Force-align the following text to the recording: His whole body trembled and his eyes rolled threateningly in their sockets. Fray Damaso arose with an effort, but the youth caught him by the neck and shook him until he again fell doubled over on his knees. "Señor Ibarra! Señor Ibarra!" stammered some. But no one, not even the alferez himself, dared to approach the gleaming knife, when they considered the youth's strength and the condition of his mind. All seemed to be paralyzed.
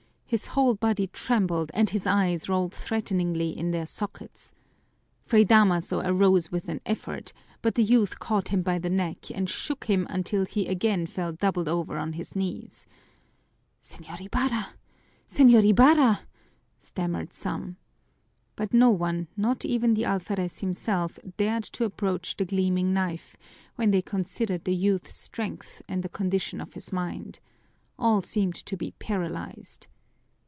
His 0.31 0.47
whole 0.55 0.75
body 0.75 1.07
trembled 1.07 1.71
and 1.73 1.89
his 1.89 2.07
eyes 2.07 2.47
rolled 2.47 2.73
threateningly 2.73 3.49
in 3.49 3.71
their 3.71 3.85
sockets. 3.85 4.55
Fray 5.25 5.43
Damaso 5.43 5.99
arose 5.99 6.49
with 6.49 6.69
an 6.69 6.79
effort, 6.85 7.33
but 7.61 7.75
the 7.75 7.83
youth 7.83 8.17
caught 8.17 8.47
him 8.47 8.61
by 8.61 8.79
the 8.79 8.89
neck 8.89 9.29
and 9.35 9.49
shook 9.49 9.87
him 9.89 10.07
until 10.09 10.45
he 10.45 10.67
again 10.67 11.05
fell 11.05 11.33
doubled 11.33 11.67
over 11.67 11.97
on 11.97 12.13
his 12.13 12.33
knees. 12.33 12.87
"Señor 13.83 14.21
Ibarra! 14.25 14.75
Señor 15.27 15.69
Ibarra!" 15.69 16.21
stammered 16.79 17.33
some. 17.33 17.75
But 18.55 18.73
no 18.73 18.89
one, 18.89 19.27
not 19.35 19.65
even 19.65 19.95
the 19.95 20.05
alferez 20.05 20.61
himself, 20.61 21.19
dared 21.35 21.65
to 21.75 21.83
approach 21.83 22.37
the 22.37 22.45
gleaming 22.45 22.93
knife, 22.93 23.35
when 23.75 23.91
they 23.91 24.01
considered 24.01 24.63
the 24.63 24.77
youth's 24.77 25.13
strength 25.13 25.81
and 25.89 26.03
the 26.03 26.07
condition 26.07 26.61
of 26.61 26.71
his 26.71 26.93
mind. 26.93 27.41
All 27.99 28.21
seemed 28.21 28.55
to 28.55 28.77
be 28.77 28.91
paralyzed. 28.97 29.87